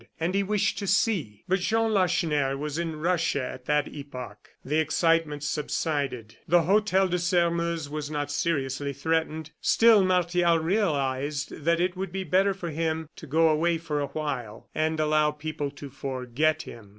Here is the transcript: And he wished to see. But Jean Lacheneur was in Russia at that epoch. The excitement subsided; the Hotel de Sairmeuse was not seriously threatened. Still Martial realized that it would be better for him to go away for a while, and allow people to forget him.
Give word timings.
And 0.19 0.33
he 0.33 0.41
wished 0.41 0.79
to 0.79 0.87
see. 0.87 1.43
But 1.47 1.59
Jean 1.59 1.93
Lacheneur 1.93 2.57
was 2.57 2.79
in 2.79 2.95
Russia 2.95 3.43
at 3.43 3.65
that 3.65 3.87
epoch. 3.87 4.49
The 4.65 4.79
excitement 4.79 5.43
subsided; 5.43 6.37
the 6.47 6.63
Hotel 6.63 7.07
de 7.07 7.19
Sairmeuse 7.19 7.87
was 7.87 8.09
not 8.09 8.31
seriously 8.31 8.93
threatened. 8.93 9.51
Still 9.61 10.03
Martial 10.03 10.57
realized 10.57 11.51
that 11.65 11.79
it 11.79 11.95
would 11.95 12.11
be 12.11 12.23
better 12.23 12.55
for 12.55 12.71
him 12.71 13.09
to 13.17 13.27
go 13.27 13.49
away 13.49 13.77
for 13.77 13.99
a 14.01 14.07
while, 14.07 14.71
and 14.73 14.99
allow 14.99 15.29
people 15.29 15.69
to 15.69 15.91
forget 15.91 16.63
him. 16.63 16.89